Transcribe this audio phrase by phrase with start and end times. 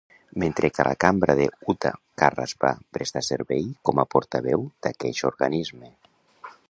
[0.43, 1.91] Mentre que a la Cambra de Utah,
[2.21, 5.97] Karras va prestar servei com a portaveu d'aqueix organisme.